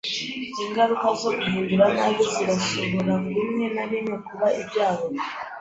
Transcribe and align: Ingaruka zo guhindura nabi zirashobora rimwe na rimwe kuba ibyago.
Ingaruka 0.65 1.05
zo 1.21 1.29
guhindura 1.37 1.85
nabi 1.95 2.23
zirashobora 2.33 3.13
rimwe 3.35 3.65
na 3.75 3.83
rimwe 3.91 4.15
kuba 4.27 4.47
ibyago. 4.61 5.07